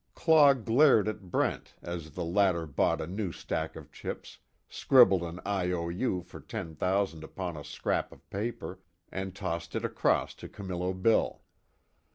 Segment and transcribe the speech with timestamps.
[0.15, 5.39] Claw glared at Brent as the latter bought a new stack of chips, scribbled an
[5.45, 6.23] I.O.U.
[6.23, 8.79] for ten thousand upon a scrap of paper,
[9.11, 11.43] and tossed it across to Camillo Bill.